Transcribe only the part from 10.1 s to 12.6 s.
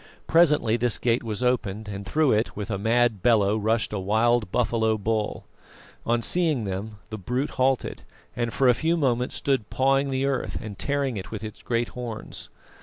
earth and tearing it with its great horns.